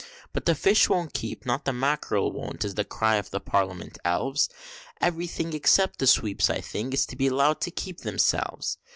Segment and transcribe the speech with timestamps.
[0.33, 3.99] But the fish won't keep, not the mackerel won't, is the cry of the Parliament
[4.03, 4.49] elves,
[4.99, 8.79] Everything, except the sweeps I think, is to be allowed to keep themselves!